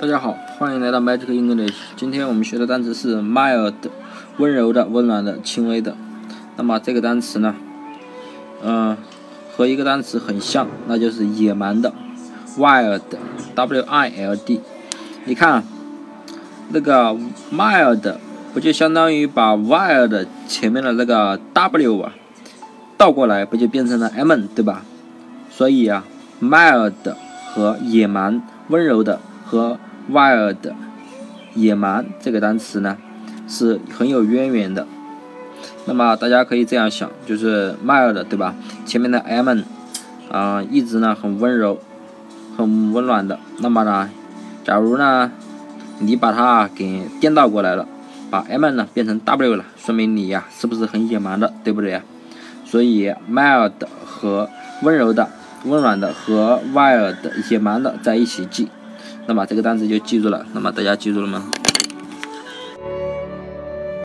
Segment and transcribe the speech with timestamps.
[0.00, 1.74] 大家好，欢迎来到 Magic English。
[1.94, 3.74] 今天我们学的单词是 mild，
[4.38, 5.94] 温柔的、温暖的、轻微的。
[6.56, 7.54] 那么这个单词呢，
[8.64, 8.96] 嗯，
[9.54, 11.92] 和一个单词很像，那就是野蛮的
[12.56, 14.62] ，wild，W-I-L-D。
[15.26, 15.62] 你看，
[16.70, 17.14] 那个
[17.52, 18.14] mild
[18.54, 22.14] 不就相当于把 wild 前面的那个 W 啊
[22.96, 24.82] 倒过来，不就变成了 M 对吧？
[25.50, 26.04] 所以啊
[26.40, 26.94] ，mild
[27.52, 29.78] 和野蛮、温柔的和
[30.10, 30.56] wild
[31.54, 32.96] 野蛮这个单词呢，
[33.48, 34.86] 是很有渊源的。
[35.86, 38.54] 那么大家可以这样想，就是 mild 对吧？
[38.84, 39.58] 前面的 m
[40.30, 41.80] 啊，一直呢很温柔、
[42.56, 43.38] 很温暖的。
[43.58, 44.08] 那么呢，
[44.64, 45.32] 假如呢
[45.98, 47.86] 你把它给颠倒过来了，
[48.30, 52.02] 把 m 呢变成 w 了，说明你呀是不是很野蛮的，对不对呀？
[52.64, 53.72] 所以 mild
[54.04, 54.48] 和
[54.82, 55.28] 温柔的、
[55.64, 57.16] 温暖的和 wild
[57.50, 58.68] 野蛮的在一起记。
[59.26, 61.42] 那么这个单词就记住了，那么大家记住了吗？